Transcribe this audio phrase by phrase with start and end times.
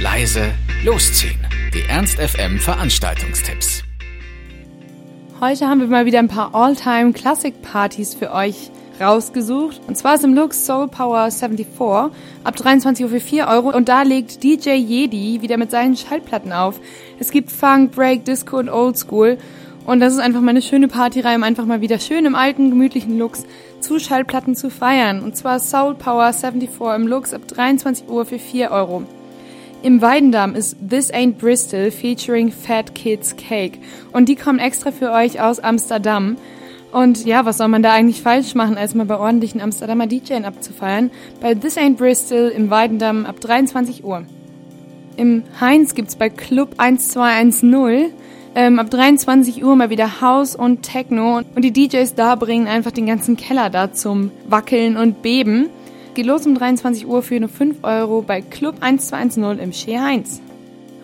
[0.00, 0.52] leise
[0.84, 1.40] losziehen.
[1.74, 3.82] Die Ernst FM Veranstaltungstipps.
[5.40, 9.80] Heute haben wir mal wieder ein paar All-Time Classic Partys für euch rausgesucht.
[9.88, 11.66] Und zwar ist im Lux Soul Power 74
[12.44, 13.76] ab 23 Uhr für 4 Euro.
[13.76, 16.80] Und da legt DJ Jedi wieder mit seinen Schallplatten auf.
[17.18, 19.36] Es gibt Funk, Break, Disco und Old School.
[19.84, 22.70] Und das ist einfach mal eine schöne Partyreihe, um einfach mal wieder schön im alten,
[22.70, 23.46] gemütlichen Lux
[23.80, 25.24] zu Schallplatten zu feiern.
[25.24, 29.02] Und zwar Soul Power 74 im Lux ab 23 Uhr für 4 Euro.
[29.80, 33.78] Im Weidendamm ist This Ain't Bristol featuring Fat Kids Cake.
[34.12, 36.36] Und die kommen extra für euch aus Amsterdam.
[36.90, 40.44] Und ja, was soll man da eigentlich falsch machen, als mal bei ordentlichen Amsterdamer DJs
[40.44, 41.10] abzufeiern?
[41.40, 44.24] Bei This Ain't Bristol im Weidendamm ab 23 Uhr.
[45.16, 48.10] Im Heinz gibt's bei Club 1210
[48.56, 51.42] ähm, ab 23 Uhr mal wieder House und Techno.
[51.54, 55.68] Und die DJs da bringen einfach den ganzen Keller da zum Wackeln und Beben.
[56.18, 60.42] Geht los um 23 Uhr für nur 5 Euro bei Club 1210 im Shea Heinz.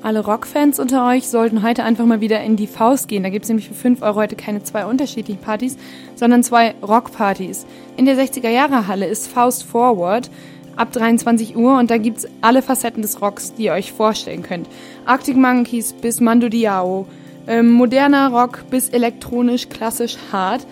[0.00, 3.22] Alle Rockfans unter euch sollten heute einfach mal wieder in die Faust gehen.
[3.22, 5.76] Da gibt es nämlich für 5 Euro heute keine zwei unterschiedlichen Partys,
[6.14, 7.66] sondern zwei Rockpartys.
[7.98, 10.30] In der 60er Jahre Halle ist Faust Forward
[10.76, 14.42] ab 23 Uhr und da gibt es alle Facetten des Rocks, die ihr euch vorstellen
[14.42, 14.66] könnt.
[15.04, 17.06] Arctic Monkeys bis Mando Diao,
[17.46, 20.66] ähm, moderner Rock bis elektronisch, klassisch, hart.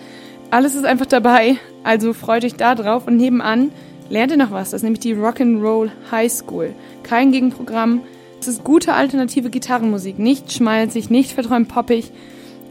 [0.49, 3.69] Alles ist einfach dabei, also freut euch da drauf und nebenan
[4.11, 4.71] lernt ihr noch was.
[4.71, 6.75] Das ist nämlich die Rock'n'Roll High School.
[7.03, 8.01] Kein Gegenprogramm.
[8.39, 10.19] Es ist gute alternative Gitarrenmusik.
[10.19, 12.11] Nicht schmalzig, nicht verträumt poppig,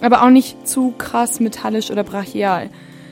[0.01, 2.71] aber auch nicht zu krass metallisch oder brachial.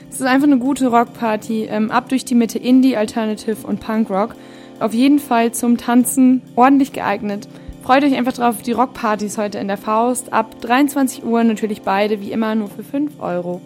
[0.09, 4.35] Es ist einfach eine gute Rockparty, ähm, ab durch die Mitte Indie, Alternative und Punkrock.
[4.79, 7.47] Auf jeden Fall zum Tanzen ordentlich geeignet.
[7.83, 10.33] Freut euch einfach drauf, die Rockpartys heute in der Faust.
[10.33, 13.61] Ab 23 Uhr natürlich beide, wie immer, nur für 5 Euro.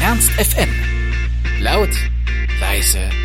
[0.00, 0.68] Ernst FM
[2.72, 3.21] Scheiße.